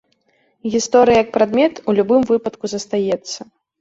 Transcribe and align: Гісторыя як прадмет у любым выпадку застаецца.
Гісторыя 0.75 1.19
як 1.23 1.29
прадмет 1.37 1.73
у 1.89 1.97
любым 1.99 2.21
выпадку 2.31 2.65
застаецца. 2.73 3.39